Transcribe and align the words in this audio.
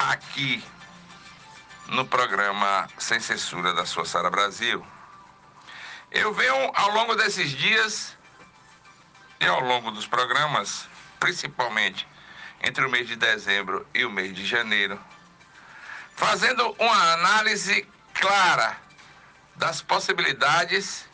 aqui 0.00 0.64
no 1.88 2.06
programa 2.06 2.88
Sem 2.98 3.20
Censura 3.20 3.74
da 3.74 3.84
sua 3.84 4.06
Sara 4.06 4.30
Brasil. 4.30 4.84
Eu 6.10 6.32
venho 6.32 6.72
ao 6.74 6.90
longo 6.92 7.14
desses 7.14 7.50
dias 7.50 8.16
e 9.38 9.44
ao 9.44 9.60
longo 9.60 9.90
dos 9.90 10.06
programas, 10.06 10.88
principalmente 11.18 12.08
entre 12.62 12.84
o 12.84 12.90
mês 12.90 13.08
de 13.08 13.14
dezembro 13.14 13.86
e 13.92 14.04
o 14.06 14.10
mês 14.10 14.34
de 14.34 14.46
janeiro, 14.46 14.98
fazendo 16.16 16.74
uma 16.78 17.12
análise 17.12 17.86
clara 18.14 18.78
das 19.56 19.82
possibilidades 19.82 21.06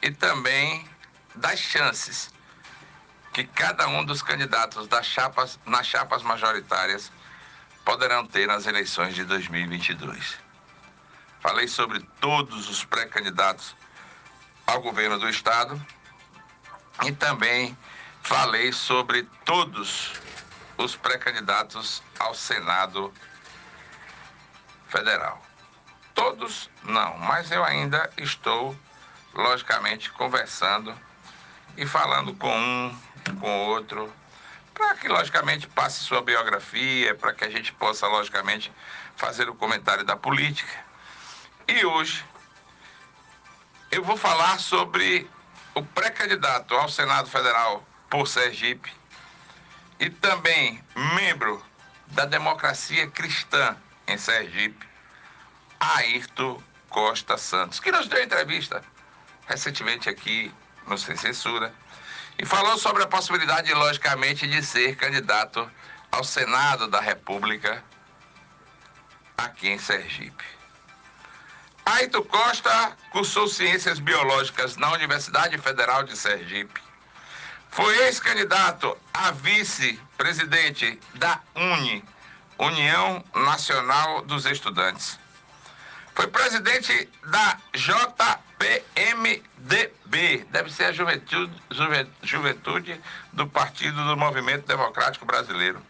e 0.00 0.10
também 0.10 0.88
das 1.34 1.58
chances 1.58 2.32
que 3.34 3.42
cada 3.42 3.88
um 3.88 4.04
dos 4.04 4.22
candidatos 4.22 4.86
das 4.86 5.04
chapas, 5.04 5.58
nas 5.66 5.84
chapas 5.84 6.22
majoritárias 6.22 7.10
poderão 7.84 8.24
ter 8.24 8.46
nas 8.46 8.64
eleições 8.64 9.12
de 9.12 9.24
2022. 9.24 10.38
Falei 11.40 11.66
sobre 11.66 12.00
todos 12.20 12.70
os 12.70 12.84
pré-candidatos 12.84 13.74
ao 14.64 14.80
governo 14.80 15.18
do 15.18 15.28
Estado 15.28 15.84
e 17.04 17.10
também 17.10 17.76
falei 18.22 18.72
sobre 18.72 19.24
todos 19.44 20.12
os 20.78 20.94
pré-candidatos 20.94 22.04
ao 22.20 22.36
Senado 22.36 23.12
Federal. 24.88 25.44
Todos 26.14 26.70
não, 26.84 27.18
mas 27.18 27.50
eu 27.50 27.64
ainda 27.64 28.08
estou, 28.16 28.76
logicamente, 29.34 30.08
conversando 30.12 30.96
e 31.76 31.86
falando 31.86 32.34
com 32.34 32.54
um, 32.56 32.96
com 33.40 33.66
outro, 33.66 34.12
para 34.72 34.94
que, 34.96 35.08
logicamente, 35.08 35.66
passe 35.68 36.00
sua 36.00 36.20
biografia, 36.20 37.14
para 37.14 37.32
que 37.32 37.44
a 37.44 37.50
gente 37.50 37.72
possa, 37.72 38.06
logicamente, 38.06 38.72
fazer 39.16 39.48
o 39.48 39.54
comentário 39.54 40.04
da 40.04 40.16
política. 40.16 40.72
E 41.68 41.84
hoje 41.84 42.24
eu 43.90 44.02
vou 44.02 44.16
falar 44.16 44.58
sobre 44.58 45.30
o 45.74 45.82
pré-candidato 45.82 46.74
ao 46.74 46.88
Senado 46.88 47.28
Federal 47.28 47.86
por 48.10 48.26
Sergipe 48.26 48.92
e 49.98 50.10
também 50.10 50.82
membro 51.14 51.64
da 52.08 52.24
democracia 52.24 53.06
cristã 53.08 53.76
em 54.06 54.18
Sergipe, 54.18 54.86
Ayrton 55.78 56.62
Costa 56.88 57.38
Santos, 57.38 57.80
que 57.80 57.90
nos 57.90 58.08
deu 58.08 58.22
entrevista 58.22 58.82
recentemente 59.46 60.08
aqui 60.08 60.52
no 60.86 60.98
Sem 60.98 61.16
Censura 61.16 61.72
e 62.38 62.44
falou 62.44 62.76
sobre 62.78 63.02
a 63.02 63.06
possibilidade, 63.06 63.72
logicamente, 63.72 64.46
de 64.46 64.62
ser 64.62 64.96
candidato 64.96 65.70
ao 66.10 66.24
Senado 66.24 66.88
da 66.88 67.00
República 67.00 67.82
aqui 69.36 69.68
em 69.68 69.78
Sergipe. 69.78 70.44
Aito 71.86 72.24
Costa 72.24 72.96
cursou 73.10 73.46
Ciências 73.46 73.98
Biológicas 73.98 74.76
na 74.76 74.90
Universidade 74.92 75.58
Federal 75.58 76.02
de 76.02 76.16
Sergipe. 76.16 76.80
Foi 77.70 77.96
ex-candidato 78.04 78.96
a 79.12 79.32
vice-presidente 79.32 80.98
da 81.14 81.40
UNE, 81.54 82.04
União 82.58 83.22
Nacional 83.34 84.22
dos 84.22 84.46
Estudantes. 84.46 85.18
Foi 86.14 86.28
presidente 86.28 87.10
da 87.24 87.58
JPMDB, 87.74 88.46
deve 90.50 90.72
ser 90.72 90.84
a 90.84 90.92
juventude, 90.92 91.52
juventude 92.22 93.00
do 93.32 93.48
Partido 93.48 94.04
do 94.06 94.16
Movimento 94.16 94.64
Democrático 94.66 95.26
Brasileiro. 95.26 95.82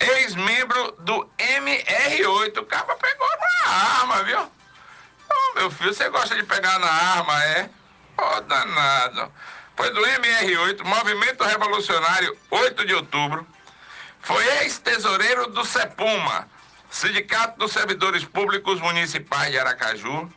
Ex-membro 0.00 0.92
do 0.98 1.30
MR8, 1.38 2.58
o 2.58 2.66
cara 2.66 2.96
pegou 2.96 3.28
na 3.38 3.70
arma, 3.70 4.24
viu? 4.24 4.50
Oh, 5.30 5.54
meu 5.54 5.70
filho, 5.70 5.94
você 5.94 6.08
gosta 6.10 6.34
de 6.34 6.42
pegar 6.42 6.78
na 6.80 6.90
arma, 6.90 7.44
é? 7.44 7.70
Oh, 8.18 8.40
danado. 8.40 9.32
Foi 9.76 9.90
do 9.90 10.00
MR8, 10.00 10.82
Movimento 10.84 11.44
Revolucionário 11.44 12.36
8 12.50 12.84
de 12.84 12.94
Outubro. 12.94 13.46
Foi 14.20 14.44
ex-tesoureiro 14.62 15.46
do 15.50 15.64
CEPUMA, 15.64 16.48
Sindicato 16.96 17.58
dos 17.58 17.72
Servidores 17.72 18.24
Públicos 18.24 18.80
Municipais 18.80 19.50
de 19.50 19.58
Aracaju, 19.58 20.32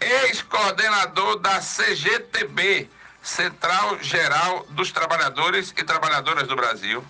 ex-coordenador 0.00 1.38
da 1.38 1.60
CGTB, 1.60 2.90
Central 3.22 4.02
Geral 4.02 4.66
dos 4.70 4.90
Trabalhadores 4.90 5.72
e 5.78 5.84
Trabalhadoras 5.84 6.48
do 6.48 6.56
Brasil, 6.56 7.04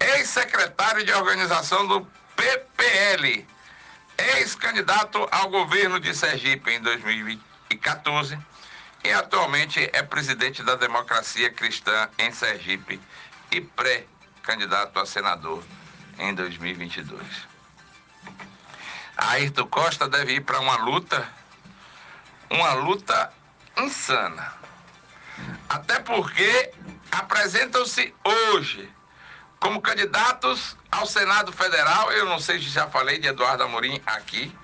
ex-secretário 0.00 1.04
de 1.04 1.12
organização 1.12 1.86
do 1.86 2.04
PPL, 2.34 3.46
ex-candidato 4.34 5.28
ao 5.30 5.48
governo 5.48 6.00
de 6.00 6.12
Sergipe 6.16 6.72
em 6.72 6.80
2014 6.82 8.36
e 9.04 9.12
atualmente 9.12 9.88
é 9.92 10.02
presidente 10.02 10.64
da 10.64 10.74
Democracia 10.74 11.48
Cristã 11.52 12.08
em 12.18 12.32
Sergipe 12.32 13.00
e 13.52 13.60
pré-candidato 13.60 14.98
a 14.98 15.06
senador 15.06 15.62
em 16.18 16.34
2022. 16.34 17.47
Ayrton 19.18 19.66
Costa 19.66 20.08
deve 20.08 20.34
ir 20.34 20.40
para 20.42 20.60
uma 20.60 20.76
luta, 20.76 21.28
uma 22.48 22.72
luta 22.74 23.32
insana. 23.76 24.54
Até 25.68 25.98
porque 25.98 26.72
apresentam-se 27.10 28.14
hoje 28.24 28.88
como 29.58 29.82
candidatos 29.82 30.76
ao 30.90 31.04
Senado 31.04 31.52
Federal. 31.52 32.12
Eu 32.12 32.26
não 32.26 32.38
sei 32.38 32.58
se 32.60 32.68
já 32.68 32.86
falei 32.86 33.18
de 33.18 33.26
Eduardo 33.26 33.64
Amorim 33.64 34.00
aqui, 34.06 34.56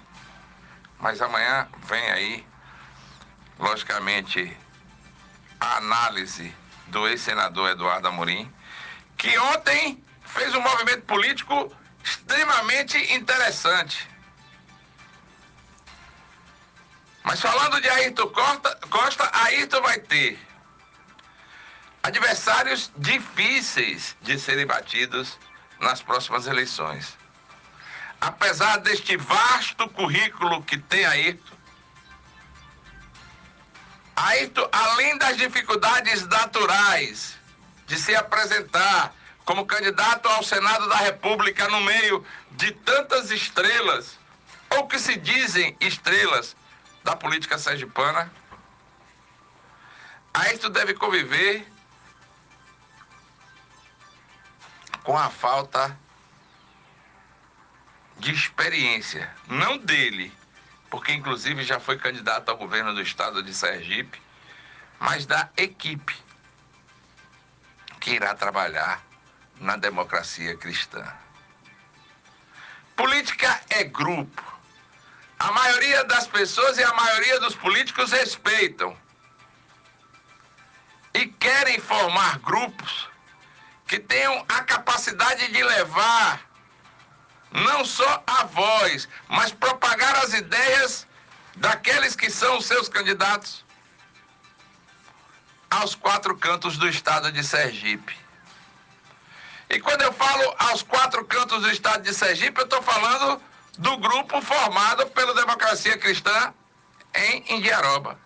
mas 1.00 1.20
amanhã 1.20 1.68
vem 1.86 2.10
aí, 2.12 2.46
logicamente, 3.58 4.56
a 5.58 5.78
análise 5.78 6.54
do 6.86 7.08
ex-senador 7.08 7.70
Eduardo 7.70 8.06
Amorim, 8.06 8.50
que 9.16 9.36
ontem 9.36 10.02
fez 10.24 10.54
um 10.54 10.60
movimento 10.60 11.02
político 11.02 11.74
extremamente 12.04 12.98
interessante. 13.12 14.13
Mas 17.24 17.40
falando 17.40 17.80
de 17.80 17.88
Ayrton 17.88 18.28
Costa, 18.28 18.78
Costa 18.90 19.30
Ayrton 19.32 19.80
vai 19.80 19.98
ter 19.98 20.38
adversários 22.02 22.92
difíceis 22.98 24.14
de 24.20 24.38
serem 24.38 24.66
batidos 24.66 25.38
nas 25.80 26.02
próximas 26.02 26.46
eleições. 26.46 27.16
Apesar 28.20 28.76
deste 28.76 29.16
vasto 29.16 29.88
currículo 29.88 30.62
que 30.64 30.76
tem 30.76 31.06
Ayrton, 31.06 31.56
Ayrton, 34.16 34.68
além 34.70 35.16
das 35.16 35.38
dificuldades 35.38 36.26
naturais 36.28 37.38
de 37.86 37.98
se 37.98 38.14
apresentar 38.14 39.14
como 39.46 39.66
candidato 39.66 40.28
ao 40.28 40.42
Senado 40.42 40.88
da 40.90 40.96
República 40.96 41.68
no 41.68 41.80
meio 41.80 42.24
de 42.52 42.70
tantas 42.72 43.30
estrelas, 43.30 44.18
ou 44.70 44.86
que 44.86 44.98
se 44.98 45.16
dizem 45.16 45.74
estrelas, 45.80 46.54
da 47.04 47.14
política 47.14 47.58
sergipana. 47.58 48.32
Aí 50.32 50.58
tu 50.58 50.70
deve 50.70 50.94
conviver 50.94 51.70
com 55.04 55.16
a 55.16 55.28
falta 55.28 55.96
de 58.18 58.32
experiência, 58.32 59.30
não 59.46 59.76
dele, 59.76 60.32
porque 60.90 61.12
inclusive 61.12 61.62
já 61.62 61.78
foi 61.78 61.98
candidato 61.98 62.48
ao 62.48 62.56
governo 62.56 62.94
do 62.94 63.02
estado 63.02 63.42
de 63.42 63.52
Sergipe, 63.52 64.20
mas 64.98 65.26
da 65.26 65.50
equipe 65.56 66.16
que 68.00 68.12
irá 68.12 68.34
trabalhar 68.34 69.02
na 69.60 69.76
democracia 69.76 70.56
cristã. 70.56 71.04
Política 72.96 73.60
é 73.68 73.84
grupo. 73.84 74.53
A 75.38 75.52
maioria 75.52 76.04
das 76.04 76.26
pessoas 76.26 76.78
e 76.78 76.84
a 76.84 76.92
maioria 76.94 77.40
dos 77.40 77.54
políticos 77.54 78.12
respeitam 78.12 78.96
e 81.12 81.26
querem 81.26 81.78
formar 81.80 82.38
grupos 82.38 83.08
que 83.86 83.98
tenham 83.98 84.44
a 84.48 84.62
capacidade 84.62 85.48
de 85.52 85.62
levar 85.62 86.40
não 87.52 87.84
só 87.84 88.22
a 88.26 88.44
voz, 88.44 89.08
mas 89.28 89.52
propagar 89.52 90.16
as 90.16 90.32
ideias 90.32 91.06
daqueles 91.56 92.16
que 92.16 92.28
são 92.28 92.58
os 92.58 92.66
seus 92.66 92.88
candidatos 92.88 93.64
aos 95.70 95.94
quatro 95.94 96.36
cantos 96.36 96.76
do 96.76 96.88
estado 96.88 97.30
de 97.30 97.44
Sergipe. 97.44 98.16
E 99.70 99.80
quando 99.80 100.02
eu 100.02 100.12
falo 100.12 100.54
aos 100.58 100.82
quatro 100.82 101.24
cantos 101.24 101.62
do 101.62 101.70
estado 101.70 102.02
de 102.02 102.12
Sergipe, 102.12 102.60
eu 102.60 102.64
estou 102.64 102.82
falando 102.82 103.40
do 103.78 103.96
grupo 103.98 104.40
formado 104.40 105.06
pela 105.08 105.34
Democracia 105.34 105.98
Cristã 105.98 106.54
em 107.14 107.56
Indiaroba. 107.56 108.18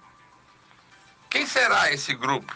Quem 1.31 1.47
será 1.47 1.93
esse 1.93 2.15
grupo? 2.15 2.55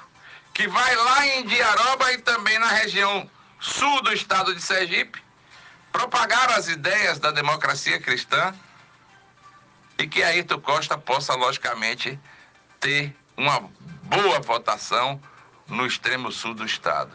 Que 0.54 0.66
vai 0.68 0.96
lá 0.96 1.26
em 1.26 1.40
Indiaroba 1.40 2.12
e 2.12 2.18
também 2.18 2.58
na 2.58 2.68
região 2.68 3.28
sul 3.60 4.02
do 4.02 4.12
estado 4.12 4.54
de 4.54 4.60
Sergipe 4.60 5.22
propagar 5.92 6.50
as 6.52 6.68
ideias 6.68 7.18
da 7.18 7.30
democracia 7.30 8.00
cristã 8.00 8.54
e 9.98 10.06
que 10.06 10.22
Ayrton 10.22 10.60
Costa 10.60 10.96
possa, 10.96 11.34
logicamente, 11.34 12.18
ter 12.80 13.14
uma 13.36 13.60
boa 14.02 14.40
votação 14.40 15.20
no 15.68 15.86
extremo 15.86 16.32
sul 16.32 16.54
do 16.54 16.64
Estado. 16.64 17.12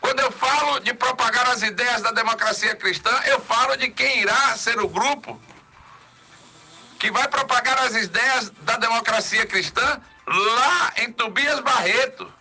Quando 0.00 0.20
eu 0.20 0.30
falo 0.30 0.80
de 0.80 0.94
propagar 0.94 1.48
as 1.48 1.62
ideias 1.62 2.02
da 2.02 2.12
democracia 2.12 2.74
cristã, 2.76 3.10
eu 3.26 3.40
falo 3.40 3.76
de 3.76 3.90
quem 3.90 4.20
irá 4.20 4.56
ser 4.56 4.78
o 4.80 4.88
grupo 4.88 5.40
que 6.98 7.10
vai 7.10 7.28
propagar 7.28 7.78
as 7.78 7.94
ideias 7.94 8.50
da 8.62 8.76
democracia 8.76 9.46
cristã 9.46 10.00
lá 10.26 10.92
em 10.96 11.12
Tobias 11.12 11.60
Barreto, 11.60 12.32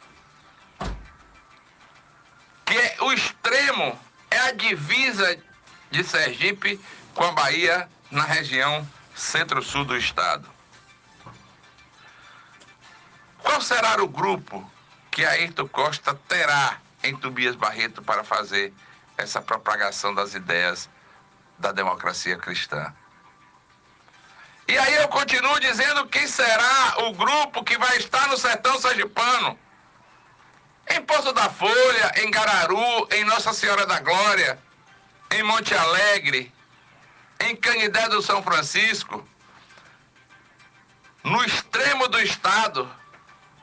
que 2.65 2.77
é 2.77 2.97
o 3.01 3.13
extremo, 3.13 3.99
é 4.29 4.39
a 4.39 4.51
divisa 4.51 5.37
de 5.89 6.03
Sergipe 6.03 6.79
com 7.13 7.23
a 7.23 7.31
Bahia 7.31 7.89
na 8.11 8.23
região 8.23 8.87
centro-sul 9.15 9.85
do 9.85 9.95
estado. 9.97 10.49
Qual 13.41 13.61
será 13.61 14.01
o 14.01 14.07
grupo 14.07 14.69
que 15.09 15.23
Ayrton 15.25 15.67
Costa 15.67 16.13
terá 16.27 16.77
em 17.07 17.15
Tobias 17.15 17.55
Barreto 17.55 18.01
para 18.01 18.23
fazer 18.23 18.73
essa 19.17 19.41
propagação 19.41 20.13
das 20.13 20.33
ideias 20.33 20.89
da 21.57 21.71
democracia 21.71 22.37
cristã? 22.37 22.93
E 24.67 24.77
aí 24.77 24.95
eu 24.95 25.07
continuo 25.07 25.59
dizendo 25.59 26.05
quem 26.07 26.27
será 26.27 26.95
o 27.07 27.13
grupo 27.13 27.63
que 27.63 27.77
vai 27.77 27.97
estar 27.97 28.27
no 28.27 28.37
sertão 28.37 28.79
sergipano. 28.79 29.57
Em 30.89 31.01
Poço 31.01 31.31
da 31.31 31.49
Folha, 31.49 32.11
em 32.17 32.29
Gararu, 32.29 33.07
em 33.11 33.23
Nossa 33.23 33.53
Senhora 33.53 33.85
da 33.85 33.99
Glória, 33.99 34.59
em 35.31 35.43
Monte 35.43 35.73
Alegre, 35.73 36.53
em 37.39 37.55
Canidé 37.55 38.09
do 38.09 38.21
São 38.21 38.43
Francisco, 38.43 39.25
no 41.23 41.43
extremo 41.43 42.07
do 42.07 42.19
estado, 42.19 42.89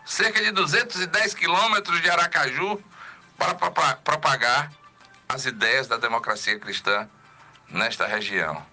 cerca 0.05 0.43
de 0.43 0.53
210 0.53 1.35
quilômetros 1.35 2.01
de 2.01 2.11
Aracaju, 2.11 2.83
para 3.39 3.55
propagar 3.97 4.73
as 5.29 5.45
ideias 5.45 5.87
da 5.87 5.97
democracia 5.97 6.59
cristã 6.59 7.09
nesta 7.69 8.07
região. 8.07 8.65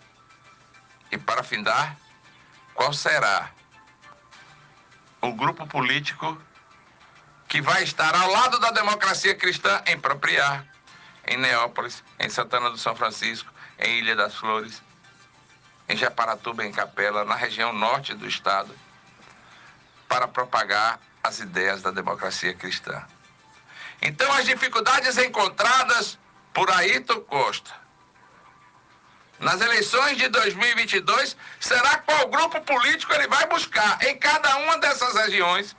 E 1.11 1.17
para 1.17 1.43
findar, 1.43 1.97
qual 2.73 2.93
será 2.93 3.51
o 5.21 5.33
grupo 5.33 5.67
político 5.67 6.41
que 7.47 7.61
vai 7.61 7.83
estar 7.83 8.15
ao 8.15 8.31
lado 8.31 8.59
da 8.59 8.71
democracia 8.71 9.35
cristã 9.35 9.81
em 9.85 9.99
Propriar, 9.99 10.65
em 11.27 11.37
Neópolis, 11.37 12.03
em 12.19 12.29
Santana 12.29 12.69
do 12.69 12.77
São 12.77 12.95
Francisco, 12.95 13.51
em 13.77 13.99
Ilha 13.99 14.15
das 14.15 14.35
Flores, 14.35 14.81
em 15.89 15.97
Japaratuba, 15.97 16.65
em 16.65 16.71
Capela, 16.71 17.25
na 17.25 17.35
região 17.35 17.73
norte 17.73 18.13
do 18.13 18.27
estado, 18.27 18.73
para 20.07 20.27
propagar 20.27 20.99
as 21.21 21.39
ideias 21.39 21.81
da 21.81 21.91
democracia 21.91 22.53
cristã. 22.53 23.03
Então, 24.01 24.31
as 24.33 24.45
dificuldades 24.45 25.17
encontradas 25.17 26.17
por 26.53 26.69
Ayrton 26.71 27.21
Costa 27.21 27.81
nas 29.41 29.59
eleições 29.59 30.17
de 30.17 30.27
2022 30.29 31.35
será 31.59 31.97
qual 31.99 32.29
grupo 32.29 32.61
político 32.61 33.13
ele 33.13 33.27
vai 33.27 33.47
buscar 33.47 34.01
em 34.03 34.17
cada 34.17 34.57
uma 34.57 34.77
dessas 34.77 35.15
regiões 35.15 35.75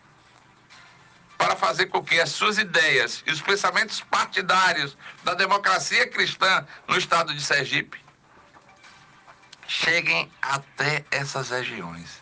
para 1.39 1.57
fazer 1.57 1.87
com 1.87 2.03
que 2.03 2.21
as 2.21 2.31
suas 2.31 2.59
ideias 2.59 3.23
e 3.27 3.31
os 3.31 3.41
pensamentos 3.41 4.01
partidários 4.01 4.97
da 5.25 5.35
democracia 5.35 6.09
cristã 6.09 6.67
no 6.89 6.97
estado 6.97 7.35
de 7.35 7.43
Sergipe 7.43 8.03
cheguem 9.67 10.31
até 10.41 11.05
essas 11.11 11.51
regiões. 11.51 12.22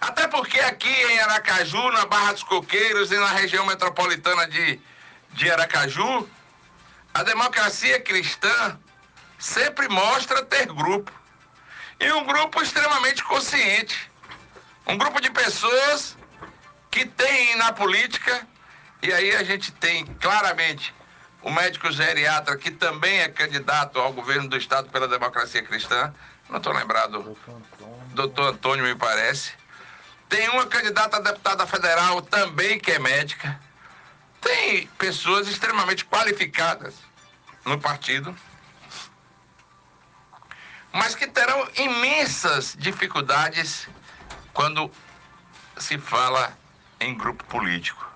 Até 0.00 0.28
porque 0.28 0.58
aqui 0.60 0.88
em 0.88 1.18
Aracaju, 1.20 1.90
na 1.92 2.06
Barra 2.06 2.32
dos 2.32 2.42
Coqueiros 2.42 3.10
e 3.10 3.16
na 3.16 3.30
região 3.30 3.64
metropolitana 3.66 4.46
de, 4.46 4.80
de 5.32 5.50
Aracaju, 5.50 6.28
a 7.14 7.22
democracia 7.22 8.00
cristã 8.00 8.78
sempre 9.38 9.88
mostra 9.88 10.44
ter 10.44 10.66
grupo. 10.66 11.12
E 11.98 12.12
um 12.12 12.24
grupo 12.24 12.62
extremamente 12.62 13.24
consciente. 13.24 14.10
Um 14.86 14.98
grupo 14.98 15.20
de 15.20 15.30
pessoas 15.30 16.16
que 16.90 17.06
tem 17.06 17.56
na 17.56 17.72
política, 17.72 18.46
e 19.02 19.12
aí 19.12 19.34
a 19.34 19.42
gente 19.42 19.72
tem 19.72 20.06
claramente 20.20 20.94
o 21.42 21.50
médico 21.50 21.90
geriatra, 21.90 22.56
que 22.56 22.70
também 22.70 23.20
é 23.20 23.28
candidato 23.28 23.98
ao 23.98 24.12
governo 24.12 24.48
do 24.48 24.56
Estado 24.56 24.88
pela 24.90 25.06
democracia 25.06 25.62
cristã, 25.62 26.12
não 26.48 26.58
estou 26.58 26.72
lembrado, 26.72 27.36
doutor 28.14 28.48
Antônio, 28.48 28.84
me 28.84 28.94
parece. 28.94 29.52
Tem 30.28 30.48
uma 30.50 30.66
candidata 30.66 31.16
a 31.16 31.20
deputada 31.20 31.66
federal 31.66 32.20
também 32.22 32.78
que 32.78 32.90
é 32.92 32.98
médica. 32.98 33.60
Tem 34.40 34.86
pessoas 34.98 35.48
extremamente 35.48 36.04
qualificadas 36.04 36.94
no 37.64 37.78
partido 37.78 38.36
mas 40.96 41.14
que 41.14 41.26
terão 41.26 41.68
imensas 41.76 42.74
dificuldades 42.78 43.86
quando 44.54 44.90
se 45.76 45.98
fala 45.98 46.56
em 46.98 47.14
grupo 47.14 47.44
político. 47.44 48.10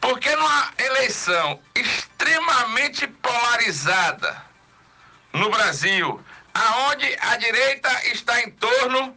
Porque 0.00 0.34
numa 0.36 0.72
eleição 0.78 1.60
extremamente 1.74 3.08
polarizada 3.08 4.40
no 5.32 5.50
Brasil, 5.50 6.22
aonde 6.54 7.18
a 7.20 7.36
direita 7.36 8.06
está 8.06 8.40
em 8.40 8.52
torno 8.52 9.16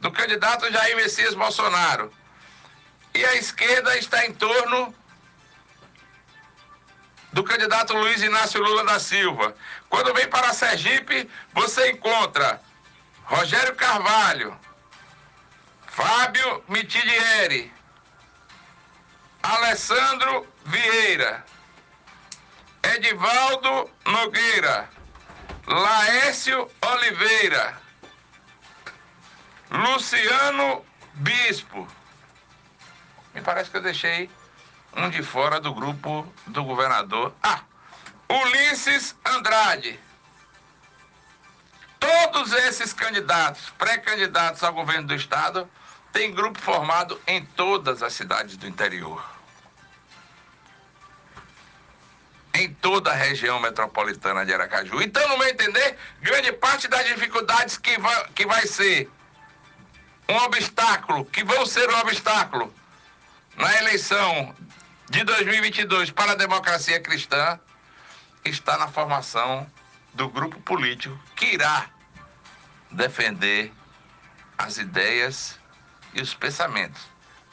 do 0.00 0.10
candidato 0.10 0.70
Jair 0.72 0.96
Messias 0.96 1.34
Bolsonaro 1.34 2.12
e 3.14 3.24
a 3.24 3.34
esquerda 3.36 3.96
está 3.98 4.24
em 4.26 4.32
torno 4.32 4.94
do 7.32 7.44
candidato 7.44 7.94
Luiz 7.94 8.22
Inácio 8.22 8.60
Lula 8.60 8.84
da 8.84 8.98
Silva. 8.98 9.54
Quando 9.88 10.12
vem 10.14 10.28
para 10.28 10.52
Sergipe, 10.52 11.30
você 11.52 11.92
encontra 11.92 12.60
Rogério 13.24 13.74
Carvalho, 13.76 14.58
Fábio 15.86 16.64
Mitidieri, 16.68 17.72
Alessandro 19.42 20.46
Vieira, 20.64 21.44
Edivaldo 22.82 23.90
Nogueira, 24.06 24.88
Laércio 25.66 26.68
Oliveira, 26.80 27.80
Luciano 29.70 30.84
Bispo. 31.14 31.86
Me 33.32 33.40
parece 33.40 33.70
que 33.70 33.76
eu 33.76 33.82
deixei 33.82 34.28
um 34.96 35.08
de 35.08 35.22
fora 35.22 35.60
do 35.60 35.72
grupo 35.72 36.26
do 36.46 36.64
governador. 36.64 37.32
Ah, 37.42 37.60
Ulisses 38.28 39.14
Andrade. 39.24 39.98
Todos 42.00 42.52
esses 42.52 42.92
candidatos, 42.92 43.70
pré-candidatos 43.78 44.62
ao 44.64 44.72
governo 44.72 45.06
do 45.06 45.14
estado, 45.14 45.70
têm 46.12 46.34
grupo 46.34 46.58
formado 46.58 47.20
em 47.26 47.44
todas 47.44 48.02
as 48.02 48.12
cidades 48.12 48.56
do 48.56 48.66
interior. 48.66 49.24
Em 52.52 52.72
toda 52.74 53.12
a 53.12 53.14
região 53.14 53.60
metropolitana 53.60 54.44
de 54.44 54.52
Aracaju. 54.52 55.00
Então, 55.00 55.28
no 55.28 55.38
meu 55.38 55.48
entender, 55.48 55.96
grande 56.20 56.52
parte 56.52 56.88
das 56.88 57.06
dificuldades 57.06 57.78
que 57.78 57.96
vai, 57.98 58.28
que 58.34 58.44
vai 58.44 58.66
ser 58.66 59.08
um 60.30 60.36
obstáculo, 60.44 61.24
que 61.24 61.42
vão 61.42 61.66
ser 61.66 61.90
um 61.90 61.98
obstáculo 61.98 62.72
na 63.56 63.76
eleição 63.78 64.54
de 65.08 65.24
2022 65.24 66.10
para 66.12 66.32
a 66.32 66.34
democracia 66.36 67.00
cristã 67.00 67.58
está 68.44 68.78
na 68.78 68.88
formação 68.88 69.70
do 70.14 70.28
grupo 70.28 70.60
político 70.60 71.18
que 71.34 71.54
irá 71.54 71.90
defender 72.90 73.72
as 74.56 74.78
ideias 74.78 75.58
e 76.14 76.22
os 76.22 76.32
pensamentos 76.32 77.02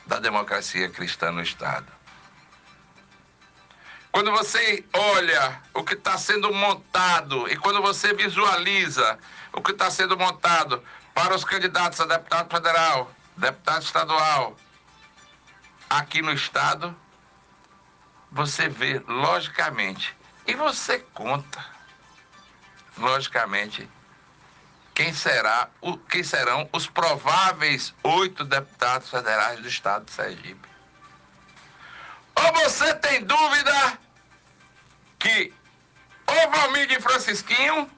da 0.06 0.20
democracia 0.20 0.90
cristã 0.90 1.32
no 1.32 1.42
Estado. 1.42 1.92
Quando 4.12 4.32
você 4.32 4.84
olha 4.94 5.62
o 5.74 5.84
que 5.84 5.94
está 5.94 6.18
sendo 6.18 6.54
montado 6.54 7.48
e 7.52 7.58
quando 7.58 7.82
você 7.82 8.14
visualiza 8.14 9.20
o 9.54 9.62
que 9.62 9.72
está 9.72 9.92
sendo 9.92 10.18
montado 10.18 10.84
para 11.18 11.34
os 11.34 11.44
candidatos 11.44 12.00
a 12.00 12.06
deputado 12.06 12.48
federal, 12.56 13.12
deputado 13.36 13.82
estadual, 13.82 14.56
aqui 15.90 16.22
no 16.22 16.32
Estado, 16.32 16.96
você 18.32 18.70
vê 18.70 19.02
logicamente 19.08 20.16
e 20.46 20.54
você 20.54 21.00
conta 21.16 21.66
logicamente 23.00 23.90
quem 24.94 25.12
será 25.12 25.72
o 25.82 25.98
quem 25.98 26.22
serão 26.22 26.70
os 26.72 26.86
prováveis 26.86 27.96
oito 28.04 28.46
deputados 28.46 29.10
federais 29.10 29.60
do 29.60 29.68
estado 29.68 30.06
de 30.06 30.12
Sergipe. 30.12 30.70
Ou 32.36 32.54
você 32.62 32.94
tem 32.94 33.24
dúvida 33.24 34.00
que 35.18 35.52
de 36.88 37.02
Francisquinho 37.02 37.90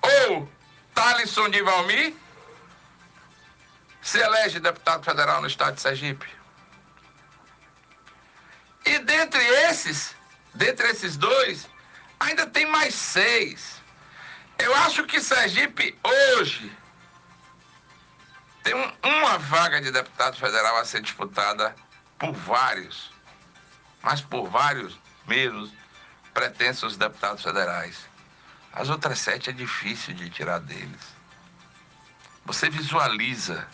ou 0.00 0.48
Thalisson 0.94 1.50
de 1.50 1.62
Valmir 1.62 2.14
se 4.02 4.18
elege 4.18 4.60
deputado 4.60 5.04
federal 5.04 5.40
no 5.40 5.46
estado 5.46 5.74
de 5.74 5.80
Sergipe. 5.80 6.26
E 8.84 8.98
dentre 8.98 9.42
esses, 9.68 10.14
dentre 10.54 10.88
esses 10.88 11.16
dois, 11.16 11.68
ainda 12.18 12.46
tem 12.46 12.66
mais 12.66 12.94
seis. 12.94 13.80
Eu 14.58 14.74
acho 14.76 15.04
que 15.04 15.20
Sergipe 15.20 15.98
hoje 16.02 16.76
tem 18.62 18.74
um, 18.74 18.92
uma 19.02 19.38
vaga 19.38 19.80
de 19.80 19.90
deputado 19.90 20.36
federal 20.36 20.76
a 20.78 20.84
ser 20.84 21.00
disputada 21.00 21.74
por 22.18 22.32
vários, 22.32 23.10
mas 24.02 24.20
por 24.20 24.48
vários 24.48 24.98
mesmo 25.26 25.70
pretensos 26.32 26.96
deputados 26.96 27.42
federais. 27.42 28.11
As 28.72 28.88
outras 28.88 29.18
sete 29.18 29.50
é 29.50 29.52
difícil 29.52 30.14
de 30.14 30.30
tirar 30.30 30.58
deles. 30.58 31.00
Você 32.44 32.70
visualiza 32.70 33.66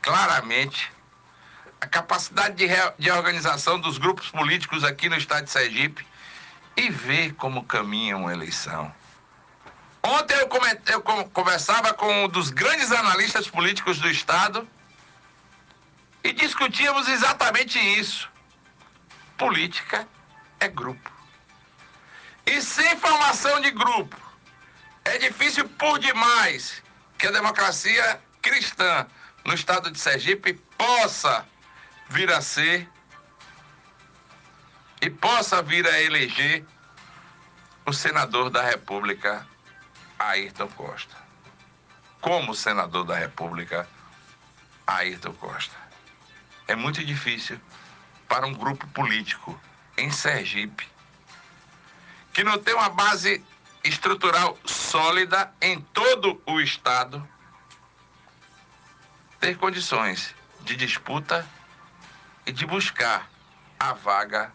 claramente 0.00 0.90
a 1.80 1.86
capacidade 1.86 2.54
de, 2.54 2.68
de 2.98 3.10
organização 3.10 3.78
dos 3.80 3.98
grupos 3.98 4.30
políticos 4.30 4.84
aqui 4.84 5.08
no 5.08 5.16
estado 5.16 5.44
de 5.44 5.50
Sergipe 5.50 6.06
e 6.76 6.88
vê 6.90 7.32
como 7.32 7.64
caminha 7.64 8.16
uma 8.16 8.32
eleição. 8.32 8.94
Ontem 10.02 10.34
eu, 10.34 10.48
eu 10.86 11.02
conversava 11.30 11.92
com 11.94 12.24
um 12.24 12.28
dos 12.28 12.50
grandes 12.50 12.90
analistas 12.90 13.48
políticos 13.48 13.98
do 13.98 14.08
Estado 14.08 14.66
e 16.24 16.32
discutíamos 16.32 17.08
exatamente 17.08 17.78
isso. 17.78 18.28
Política 19.36 20.06
é 20.58 20.68
grupo. 20.68 21.21
E 22.46 22.60
sem 22.60 22.96
formação 22.98 23.60
de 23.60 23.70
grupo, 23.70 24.16
é 25.04 25.18
difícil 25.18 25.68
por 25.68 25.98
demais 25.98 26.82
que 27.18 27.26
a 27.26 27.30
democracia 27.30 28.20
cristã 28.40 29.06
no 29.44 29.54
estado 29.54 29.90
de 29.90 29.98
Sergipe 29.98 30.54
possa 30.76 31.46
vir 32.08 32.30
a 32.30 32.40
ser 32.40 32.88
e 35.00 35.10
possa 35.10 35.62
vir 35.62 35.86
a 35.86 36.00
eleger 36.00 36.64
o 37.84 37.92
senador 37.92 38.50
da 38.50 38.62
República 38.62 39.46
Ayrton 40.18 40.68
Costa. 40.68 41.16
Como 42.20 42.54
senador 42.54 43.04
da 43.04 43.16
República, 43.16 43.88
Ayrton 44.86 45.32
Costa. 45.34 45.76
É 46.68 46.76
muito 46.76 47.04
difícil 47.04 47.60
para 48.28 48.46
um 48.46 48.54
grupo 48.54 48.86
político 48.88 49.60
em 49.96 50.10
Sergipe 50.10 50.91
que 52.32 52.42
não 52.42 52.58
tem 52.58 52.74
uma 52.74 52.88
base 52.88 53.44
estrutural 53.84 54.58
sólida 54.64 55.52
em 55.60 55.80
todo 55.80 56.40
o 56.46 56.60
estado 56.60 57.26
ter 59.40 59.56
condições 59.56 60.34
de 60.60 60.76
disputa 60.76 61.46
e 62.46 62.52
de 62.52 62.64
buscar 62.64 63.28
a 63.78 63.92
vaga 63.92 64.52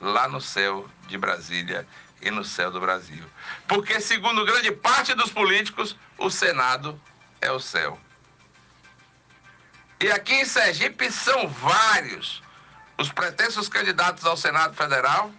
lá 0.00 0.28
no 0.28 0.40
céu 0.40 0.88
de 1.06 1.16
Brasília 1.16 1.88
e 2.20 2.30
no 2.30 2.44
céu 2.44 2.70
do 2.70 2.80
Brasil. 2.80 3.24
Porque, 3.66 4.00
segundo 4.00 4.44
grande 4.44 4.70
parte 4.70 5.14
dos 5.14 5.30
políticos, 5.30 5.96
o 6.18 6.30
Senado 6.30 7.00
é 7.40 7.50
o 7.50 7.58
céu. 7.58 7.98
E 10.00 10.10
aqui 10.12 10.34
em 10.34 10.44
Sergipe 10.44 11.10
são 11.10 11.48
vários 11.48 12.42
os 12.98 13.10
pretensos 13.10 13.68
candidatos 13.68 14.26
ao 14.26 14.36
Senado 14.36 14.74
Federal 14.74 15.32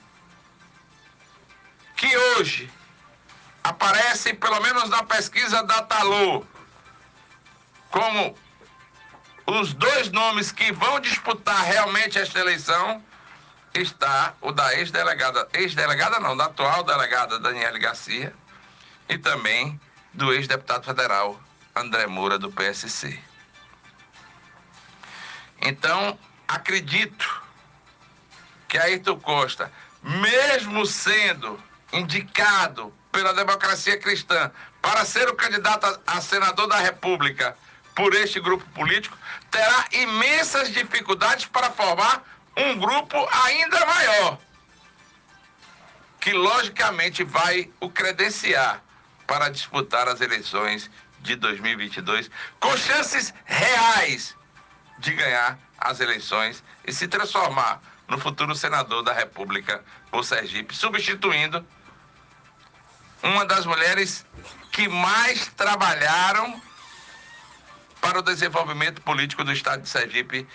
que 2.00 2.18
hoje 2.18 2.72
aparecem, 3.62 4.34
pelo 4.34 4.62
menos 4.62 4.88
na 4.88 5.04
pesquisa 5.04 5.62
da 5.64 5.82
Talô, 5.84 6.46
como 7.92 8.38
os 9.46 9.74
dois 9.74 10.10
nomes 10.10 10.50
que 10.50 10.72
vão 10.72 11.02
disputar 11.02 11.62
realmente 11.66 12.18
esta 12.18 12.40
eleição 12.40 13.04
está 13.74 14.34
o 14.40 14.54
da 14.54 14.74
ex-delegada, 14.76 15.50
ex-delegada 15.52 16.22
não, 16.22 16.38
da 16.38 16.46
atual 16.46 16.86
delegada 16.86 17.38
Daniele 17.38 17.80
Garcia 17.80 18.34
e 19.10 19.18
também 19.18 19.80
do 20.14 20.32
ex-deputado 20.32 20.86
federal 20.86 21.38
André 21.76 22.08
Moura 22.08 22.40
do 22.40 22.50
PSC. 22.50 23.20
Então, 25.62 26.18
acredito 26.48 27.44
que 28.70 28.78
Ayrton 28.78 29.20
Costa, 29.20 29.70
mesmo 30.02 30.86
sendo 30.86 31.62
indicado 31.94 32.94
pela 33.12 33.34
democracia 33.34 33.98
cristã 33.98 34.52
para 34.82 35.06
ser 35.06 35.28
o 35.30 35.36
candidato 35.36 36.00
a 36.06 36.22
senador 36.22 36.68
da 36.68 36.78
República 36.78 37.58
por 37.96 38.14
este 38.14 38.40
grupo 38.40 38.66
político, 38.70 39.18
terá 39.52 39.86
imensas 39.92 40.72
dificuldades 40.72 41.46
para 41.46 41.70
formar 41.72 42.24
um 42.56 42.78
grupo 42.78 43.18
ainda 43.46 43.86
maior, 43.86 44.40
que 46.20 46.32
logicamente 46.32 47.24
vai 47.24 47.70
o 47.80 47.90
credenciar 47.90 48.82
para 49.28 49.50
disputar 49.50 50.08
as 50.08 50.22
eleições 50.22 50.90
de 51.20 51.36
2022, 51.36 52.30
com 52.60 52.76
chances 52.78 53.34
reais 53.46 54.36
de 55.00 55.14
ganhar 55.14 55.60
as 55.78 56.00
eleições 56.00 56.64
e 56.86 56.94
se 56.94 57.08
transformar 57.08 57.82
no 58.08 58.18
futuro 58.18 58.56
senador 58.56 59.04
da 59.04 59.14
República 59.14 59.84
por 60.12 60.24
Sergipe, 60.24 60.76
substituindo 60.76 61.66
uma 63.24 63.46
das 63.46 63.66
mulheres 63.66 64.26
que 64.72 64.88
mais 64.88 65.48
trabalharam 65.56 66.62
para 68.02 68.20
o 68.20 68.22
desenvolvimento 68.22 69.02
político 69.02 69.44
do 69.44 69.52
estado 69.52 69.82
de 69.82 69.90
Sergipe 69.90 70.48